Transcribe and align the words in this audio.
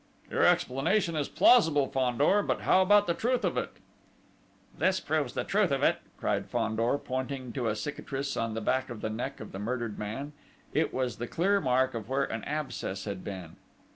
"Your 0.31 0.43
explanation 0.43 1.15
is 1.15 1.29
plausible, 1.29 1.87
Fandor; 1.87 2.41
but 2.41 2.61
how 2.61 2.81
about 2.81 3.05
the 3.05 3.13
truth 3.13 3.45
of 3.45 3.55
it?" 3.55 3.69
"This 4.75 4.99
proves 4.99 5.35
the 5.35 5.43
truth 5.43 5.69
of 5.69 5.83
it!" 5.83 5.99
cried 6.17 6.47
Fandor, 6.49 6.97
pointing 6.97 7.53
to 7.53 7.67
a 7.67 7.75
cicatrice 7.75 8.35
on 8.35 8.55
the 8.55 8.61
back 8.61 8.89
of 8.89 9.01
the 9.01 9.11
neck 9.11 9.39
of 9.39 9.51
the 9.51 9.59
murdered 9.59 9.99
man: 9.99 10.33
it 10.73 10.91
was 10.91 11.17
the 11.17 11.27
clear 11.27 11.61
mark 11.61 11.93
of 11.93 12.09
where 12.09 12.23
an 12.25 12.43
abscess 12.45 13.03
had 13.05 13.23
been. 13.23 13.57